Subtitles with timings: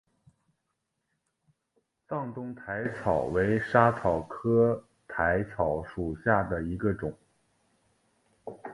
[2.09, 7.15] 藏东薹草为莎草科薹草属下的一个种。